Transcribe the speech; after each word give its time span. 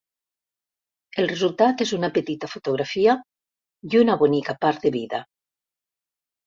El 1.23 1.29
resultat 1.31 1.83
és 1.85 1.93
una 1.99 2.11
petita 2.17 2.51
fotografia 2.55 3.17
i 3.93 4.03
una 4.05 4.19
bonica 4.25 4.61
part 4.67 4.85
de 4.89 4.99
vida. 5.01 5.23